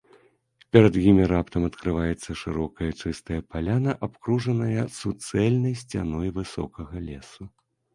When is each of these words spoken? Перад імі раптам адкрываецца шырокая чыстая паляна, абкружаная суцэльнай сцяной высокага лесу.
Перад 0.77 0.95
імі 1.09 1.25
раптам 1.33 1.67
адкрываецца 1.69 2.37
шырокая 2.45 2.91
чыстая 3.01 3.39
паляна, 3.53 3.91
абкружаная 4.11 4.83
суцэльнай 4.99 5.81
сцяной 5.87 6.27
высокага 6.45 7.09
лесу. 7.11 7.43